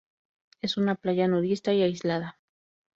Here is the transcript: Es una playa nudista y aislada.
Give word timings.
Es 0.63 0.77
una 0.77 0.95
playa 0.95 1.27
nudista 1.27 1.73
y 1.73 1.83
aislada. 1.83 2.39